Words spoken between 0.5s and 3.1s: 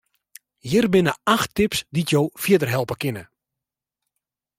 Hjir binne acht tips dy't jo fierder helpe